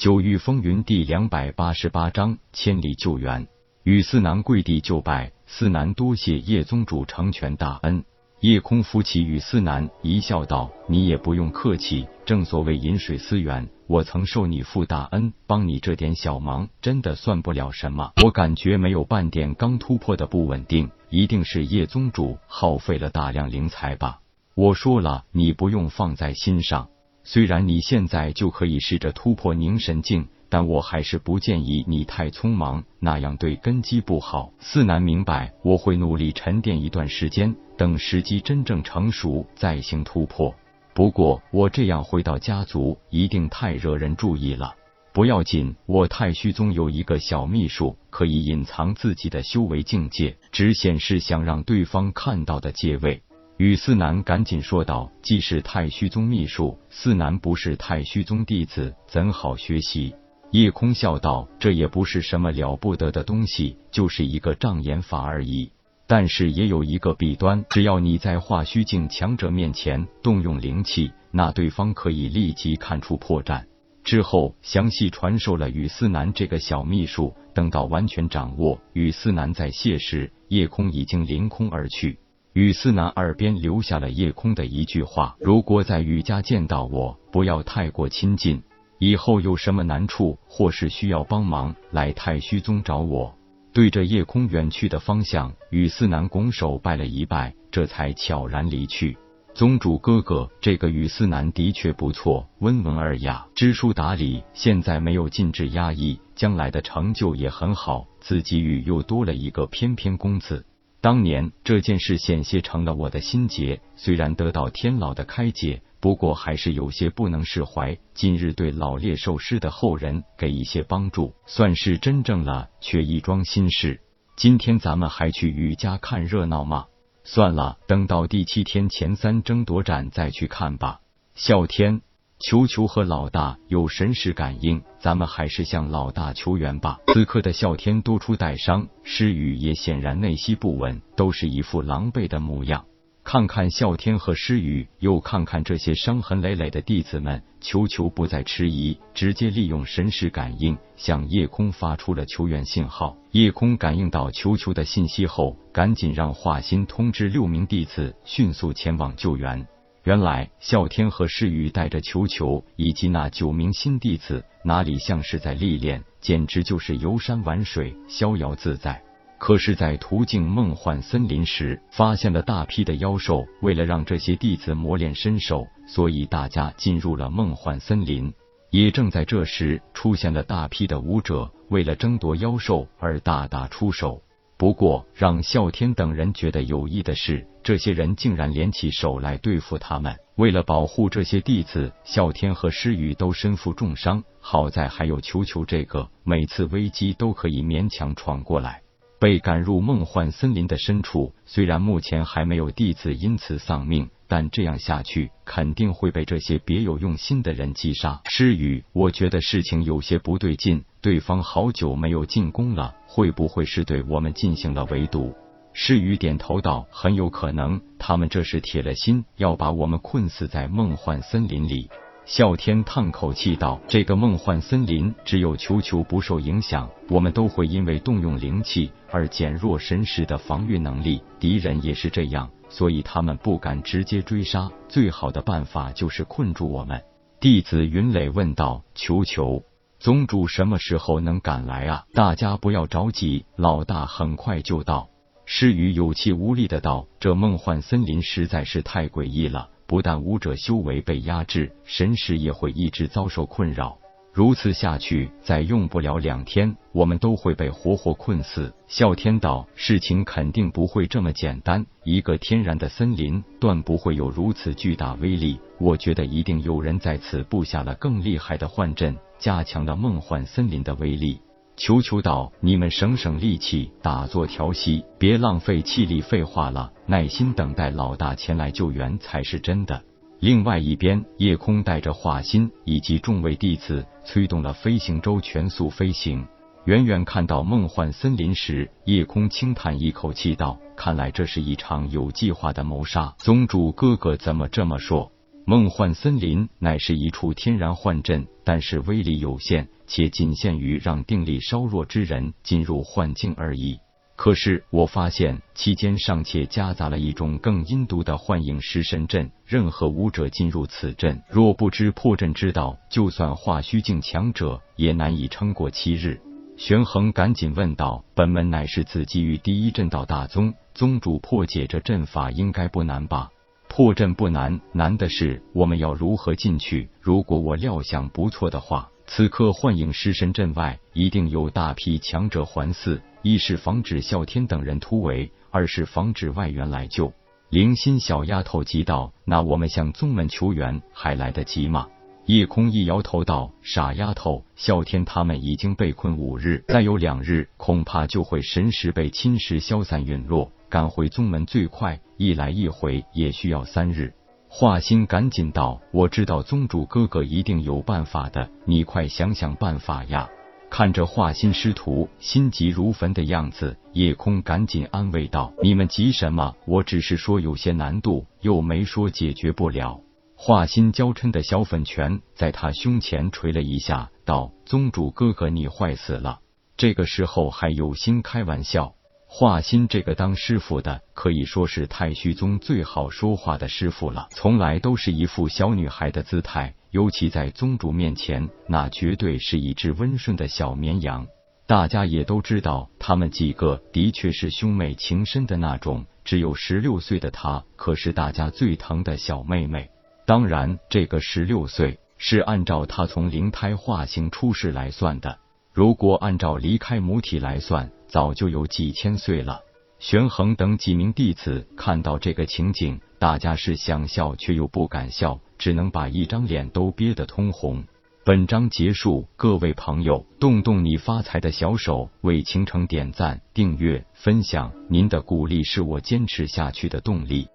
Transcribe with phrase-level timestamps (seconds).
[0.00, 3.46] 九域风云第两百八十八章千里救援。
[3.82, 8.02] 与四男跪地就拜，四男多谢叶宗主成全大恩。
[8.40, 18.12] 叶空扶起与思南，一笑道：“你也不用客气，正所谓饮水思源，我曾受你父大恩，帮你这点小忙，真的算不了什么。
[18.24, 24.20] 我感觉没有半点刚突破的不稳定，一定是叶宗主耗费了大量灵财吧？
[24.54, 26.88] 我说了，你不用放在心上。
[27.22, 34.52] 虽然你现在就可以试着突破凝神境。”但我还是不建议你太匆忙，那样对根基不好。
[34.58, 40.52] 四男明白，我会努力沉淀一段时间，等时机真正成熟再行突破。
[40.92, 44.74] 不过我这样回到家族，一定太惹人注意了。
[45.12, 53.22] 不要紧，我太虚宗有一个小秘术，可以隐藏自己的修为境界，只显示想让对方看到的界位。
[53.60, 60.14] 与四南赶紧说道：“既是太虚宗秘术，四南不是太虚宗弟子，怎好学习？”
[60.50, 65.70] 叶空笑道：“这也不是什么了不得的东西，就是一个障眼法而已。
[66.06, 73.62] 但是也有一个弊端，只要你在化虚境强者面前动用灵气，那对方可以立即看出破绽。
[74.02, 77.34] 之后详细传授了雨思南这个小秘术。
[77.52, 82.18] 等到完全掌握，雨思南在谢时，叶空已经凌空而去。
[82.52, 88.60] 雨思南耳边留下了叶空的一句话：如果在雨家见到我，不要太过亲近。”
[88.98, 93.34] 以后有什么难处或是需要帮忙，来太虚宗找我。
[93.72, 99.16] 对着夜空远去的方向，雨思南拱手拜了一拜，这才悄然离去。
[99.54, 108.06] 宗主哥哥，这个雨思南的确不错，温文尔雅，知书达理，现在没有禁制压抑，将来的成就也很好。
[108.20, 110.66] 自己与又多了一个翩翩公子。
[111.00, 115.82] 当年这件事险些成了我的心结，虽然得到天老的开解。
[116.00, 117.98] 不过还是有些不能释怀。
[118.14, 124.00] 今日对老猎兽师的后人给一些帮助，算是真正了却一桩心事。
[124.34, 126.86] 今天咱们还去余家看热闹吗？
[127.22, 131.00] 算了，等到第七天前三争夺战再去看吧。
[131.36, 132.00] 啸天，
[132.40, 136.98] 球球和老大有神识感应，咱们还是向老大求援吧。
[137.08, 142.86] 此刻的啸天多处带伤，诗雨也显然内息不稳，都是一副狼狈的模样。
[143.22, 153.18] 看看啸天和诗雨，又看看这些伤痕累累的弟子们，球球不再迟疑，直接利用神识感应向夜空发出了求援信号。
[153.32, 159.68] 夜空感应到球球的信息后，赶紧让华心通知六名弟子迅速前往救援。
[160.04, 169.02] 原来啸天和诗雨带着球球以及那九名新弟子，哪里像是在历练，简直就是游山玩水，逍遥自在。
[169.38, 173.46] 可是，在途径梦幻森林时，发现了大批的妖兽。
[173.62, 178.32] 为了让这些弟子磨练身手，所以大家进入了梦幻森林。
[178.70, 184.22] 也正在这时，出现了大批的武者，为了争夺妖兽而大打出手。
[184.60, 190.18] 不过，让啸天等人觉得有意的是，这些人竟然联起手来对付他们。
[190.36, 198.82] 为了保护这些弟子，啸天和诗雨都身负重伤，好在还有球球这个，每次危机都可以勉强闯过来。
[199.18, 208.20] 被赶入梦幻森林的深处，虽然目前还没有弟子因此丧命，但这样下去肯定会被这些别有用心的人击杀。
[208.26, 215.34] 诗雨，我觉得事情有些不对劲，对方好久没有进攻了，会不会是对我们进行了围堵？
[215.72, 221.90] 诗雨点头道：“很有可能，他们这是铁了心要把我们困死在梦幻森林里。”
[222.26, 231.20] 啸天叹口气道：“这个梦幻森林只有球球不受影响，我们都会因为动用灵气而减弱神识的防御能力。
[231.40, 234.70] 敌人也是这样，所以他们不敢直接追杀。
[234.88, 237.02] 最好的办法就是困住我们。”
[237.38, 239.64] 弟子云磊问道：“求求，
[239.98, 242.06] 宗主什么时候能赶来啊？
[242.14, 245.10] 大家不要着急，老大很快就到。”
[245.44, 253.98] 诗雨有气无力的道：“这梦幻森林实在是太诡异了。”不但武者修为被压制，神识也会一直遭受困扰。
[254.32, 258.72] 如此下去，再用不了两天，我们都会被活活困死。
[258.88, 261.84] 啸天道，事情肯定不会这么简单。
[262.04, 265.58] 一个天然的森林，断不会有如此巨大威力。
[265.78, 271.40] 我觉得一定有人在此布下了更厉害的幻阵，加强了梦幻森林的威力。
[271.76, 276.20] 求求道，你们省省力气，打坐调息，别浪费气力。
[276.20, 280.02] 废话了，耐心等待老大前来救援才是真的。
[280.40, 286.46] 另外一边，夜空带着华心以及众位弟子，催动了飞行舟全速飞行。
[286.86, 295.30] 远远看到梦幻森林时，夜空轻叹一口气道：“看来这是一场有计划的谋杀。”宗主哥哥怎么这么说？
[295.66, 303.98] 梦幻森林乃是一处天然幻阵，但是威力有限，且仅限于让定力稍弱之人进入幻境而已。
[304.40, 316.40] 可是我发现期间尚且夹杂了一种更阴毒的幻影食神阵，任何武者进入此阵，若不知破阵之道，就算化虚境强者也难以撑过七日。
[316.78, 323.50] 玄衡赶紧问道：“本门乃是自基于第一阵道大宗，宗主破解这阵法应该不难吧？”
[323.90, 327.10] 破阵不难，难的是我们要如何进去。
[327.20, 333.20] 如果我料想不错的话，此刻幻影尸神阵外一定有大批强者环伺。
[333.42, 337.32] 一是防止啸天等人突围，二是防止外援来救。
[337.68, 342.08] 灵心小丫头急道：“那我们向宗门求援还来得及吗？”
[342.46, 350.72] 夜空一摇头道：“傻丫头，啸天他们已经被困五日，再有两日，恐怕就会神识被侵蚀、消散、陨落。
[350.88, 354.34] 赶回宗门最快，一来一回也需要三日。”
[354.72, 360.48] 华心赶紧道：“我知道宗主哥哥一定有办法的，你快想想办法呀！”
[360.88, 366.76] 看着华心师徒心急如焚的样子，夜空赶紧安慰道：“你们急什么？
[366.86, 370.20] 我只是说有些难度，又没说解决不了。”
[370.54, 376.60] 华心娇嗔的小粉拳在他胸前捶了一下，道：“宗主哥哥，你坏死了！
[376.96, 379.14] 这个时候还有心开玩笑。”
[379.52, 386.94] 华心这个当师傅的，可以说是太虚宗最好说话的师傅了，从来都是一副小女孩的姿态。
[387.10, 391.48] 尤其在宗主面前，那绝对是一只温顺的小绵羊。
[391.88, 396.24] 大家也都知道，他们几个的确是兄妹情深的那种。
[396.44, 400.10] 只有十六岁的她，可是大家最疼的小妹妹。
[400.46, 405.58] 当然，这个十六岁是按照她从灵胎化形出世来算的。
[405.92, 409.82] 如果按照离开母体来算，早就有几千岁了。
[410.18, 415.60] 玄衡等几名弟子看到这个情景，大家是想笑却又不敢笑。
[415.78, 418.04] 只能把一张脸都憋得通红。
[418.44, 427.68] 本章结束，各位朋友，动动你发财的小手，为倾城点赞、订阅、分享，您的鼓励是我坚持下去的动力。